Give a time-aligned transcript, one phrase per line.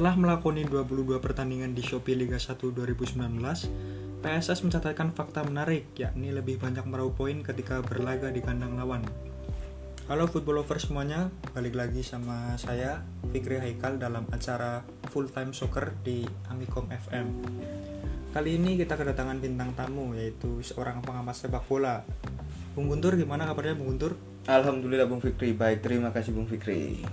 [0.00, 3.20] Setelah melakoni 22 pertandingan di Shopee Liga 1 2019,
[4.24, 9.04] PSS mencatatkan fakta menarik, yakni lebih banyak meraup poin ketika berlaga di kandang lawan.
[10.08, 15.92] Halo football lovers semuanya, balik lagi sama saya Fikri Haikal dalam acara Full Time Soccer
[16.00, 17.26] di Amikom FM.
[18.32, 22.08] Kali ini kita kedatangan bintang tamu yaitu seorang pengamat sepak bola.
[22.72, 24.16] Bung Guntur, gimana kabarnya Bung Guntur?
[24.48, 27.04] Alhamdulillah Bung Fikri, baik terima kasih Bung Fikri.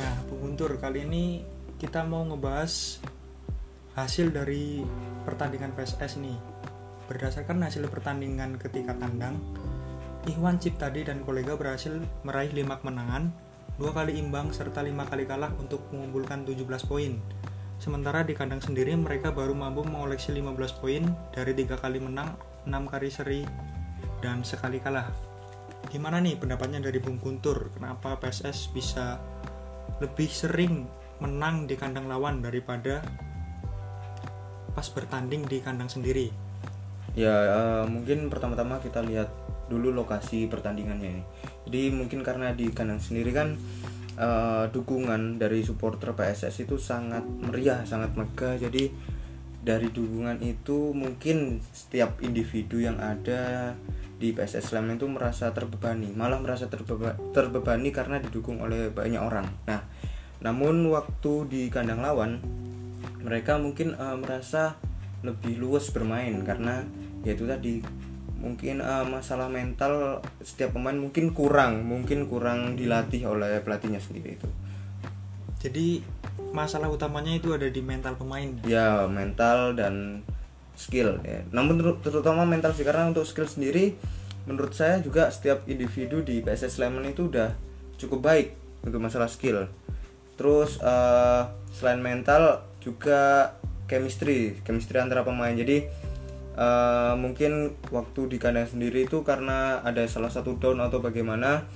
[0.00, 1.44] Nah, Bung Guntur, kali ini
[1.80, 3.00] kita mau ngebahas
[3.96, 4.84] hasil dari
[5.24, 6.36] pertandingan PSS nih.
[7.08, 9.40] Berdasarkan hasil pertandingan ketika tandang,
[10.28, 13.32] Ikhwan Ciptadi dan kolega berhasil meraih 5 kemenangan,
[13.80, 17.16] dua kali imbang serta lima kali kalah untuk mengumpulkan 17 poin.
[17.80, 22.36] Sementara di kandang sendiri mereka baru mampu mengoleksi 15 poin dari tiga kali menang,
[22.68, 23.40] 6 kali seri,
[24.20, 25.08] dan sekali kalah.
[25.88, 27.72] Gimana nih pendapatnya dari Bung Guntur?
[27.72, 29.16] Kenapa PSS bisa
[29.96, 33.04] lebih sering menang di kandang lawan daripada
[34.72, 36.32] pas bertanding di kandang sendiri.
[37.14, 39.28] Ya uh, mungkin pertama-tama kita lihat
[39.70, 41.24] dulu lokasi pertandingannya ini.
[41.68, 43.54] Jadi mungkin karena di kandang sendiri kan
[44.18, 48.58] uh, dukungan dari supporter PSS itu sangat meriah, sangat megah.
[48.58, 48.90] Jadi
[49.60, 53.76] dari dukungan itu mungkin setiap individu yang ada
[54.20, 59.48] di PSS Sleman itu merasa terbebani, malah merasa terbeba terbebani karena didukung oleh banyak orang.
[59.64, 59.80] Nah,
[60.40, 62.40] namun waktu di kandang lawan
[63.20, 64.80] mereka mungkin uh, merasa
[65.20, 66.84] lebih luas bermain karena
[67.20, 67.84] yaitu tadi
[68.40, 74.48] mungkin uh, masalah mental setiap pemain mungkin kurang mungkin kurang dilatih oleh pelatihnya sendiri itu.
[75.60, 76.00] Jadi
[76.56, 78.48] masalah utamanya itu ada di mental pemain?
[78.64, 80.24] Ya mental dan
[80.72, 81.44] skill ya.
[81.52, 84.00] Namun terutama mental sih karena untuk skill sendiri
[84.48, 87.52] menurut saya juga setiap individu di PSS Sleman itu udah
[88.00, 88.56] cukup baik
[88.88, 89.68] untuk masalah skill
[90.40, 93.52] terus uh, selain mental juga
[93.84, 95.52] chemistry chemistry antara pemain.
[95.52, 95.84] Jadi
[96.56, 101.68] uh, mungkin waktu di kandang sendiri itu karena ada salah satu down atau bagaimana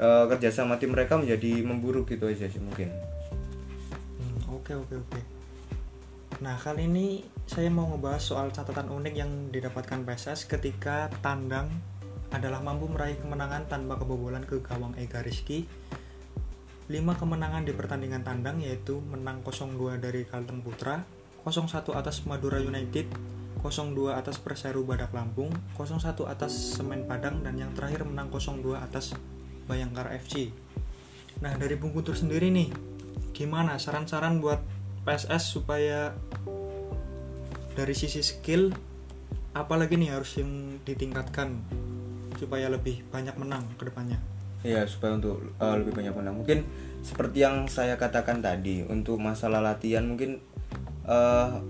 [0.00, 2.88] uh, kerjasama tim mereka menjadi memburuk gitu aja sih mungkin.
[4.16, 5.20] Hmm, oke oke oke.
[6.40, 11.68] Nah kali ini saya mau ngebahas soal catatan unik yang didapatkan PSS ketika tandang
[12.32, 15.68] adalah mampu meraih kemenangan tanpa kebobolan ke gawang Ega Rizky
[16.88, 21.04] 5 kemenangan di pertandingan tandang yaitu menang 0-2 dari Kalteng Putra,
[21.44, 23.12] 0-1 atas Madura United,
[23.60, 29.12] 0-2 atas Perseru Badak Lampung, 0-1 atas Semen Padang, dan yang terakhir menang 0-2 atas
[29.68, 30.48] Bayangkara FC.
[31.44, 32.72] Nah dari Bung Kutur sendiri nih,
[33.36, 34.64] gimana saran-saran buat
[35.04, 36.16] PSS supaya
[37.76, 38.72] dari sisi skill
[39.52, 41.52] apalagi nih harus yang ditingkatkan
[42.40, 44.37] supaya lebih banyak menang ke depannya?
[44.66, 46.36] Ya supaya untuk uh, lebih banyak menang.
[46.42, 46.66] Mungkin
[47.02, 50.42] seperti yang saya katakan tadi untuk masalah latihan mungkin
[51.06, 51.62] uh,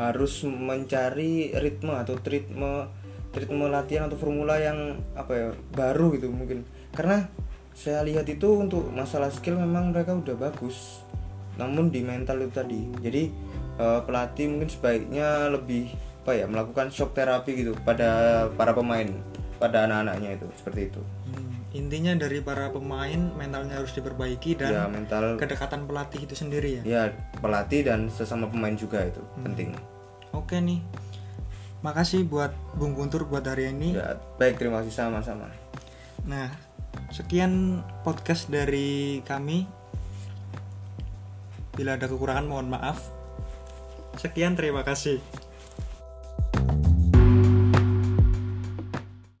[0.00, 2.88] harus mencari ritme atau ritme
[3.30, 6.64] ritme latihan atau formula yang apa ya baru gitu mungkin.
[6.96, 7.28] Karena
[7.76, 11.04] saya lihat itu untuk masalah skill memang mereka udah bagus
[11.60, 12.80] namun di mental itu tadi.
[13.04, 13.22] Jadi
[13.76, 19.08] uh, pelatih mungkin sebaiknya lebih apa ya melakukan shock terapi gitu pada para pemain
[19.56, 21.02] pada anak-anaknya itu seperti itu
[21.70, 26.82] intinya dari para pemain mentalnya harus diperbaiki dan ya, mental kedekatan pelatih itu sendiri ya?
[26.82, 27.02] Ya
[27.38, 29.44] pelatih dan sesama pemain juga itu hmm.
[29.46, 29.68] penting.
[30.34, 30.82] Oke nih
[31.80, 33.96] makasih buat Bung Guntur buat hari ini.
[33.96, 35.48] Ya baik terima kasih sama-sama.
[36.26, 36.50] Nah
[37.14, 39.64] sekian podcast dari kami.
[41.78, 42.98] Bila ada kekurangan mohon maaf.
[44.18, 45.22] Sekian terima kasih